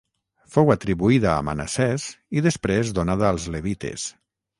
Fou 0.53 0.69
atribuïda 0.75 1.27
a 1.33 1.43
Manassès 1.49 2.05
i 2.41 2.43
després 2.47 2.95
donada 3.01 3.29
als 3.29 3.47
levites. 3.57 4.07